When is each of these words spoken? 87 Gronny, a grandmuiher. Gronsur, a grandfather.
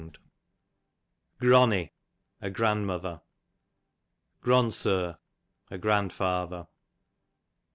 87 0.03 0.21
Gronny, 1.41 1.89
a 2.41 2.49
grandmuiher. 2.49 3.21
Gronsur, 4.41 5.19
a 5.69 5.77
grandfather. 5.77 6.67